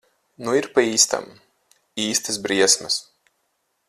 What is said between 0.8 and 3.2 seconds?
īstam. Īstas briesmas.